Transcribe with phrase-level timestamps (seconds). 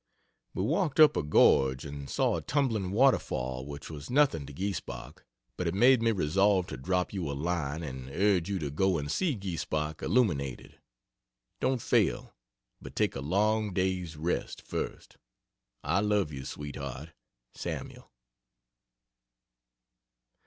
[0.55, 5.23] We walked up a gorge and saw a tumbling waterfall which was nothing to Giessbach,
[5.57, 8.97] but it made me resolve to drop you a line and urge you to go
[8.97, 10.79] and see Giessbach illuminated.
[11.59, 12.33] Don't fail
[12.81, 15.17] but take a long day's rest, first.
[15.83, 17.11] I love you, sweetheart.
[17.53, 18.11] SAML.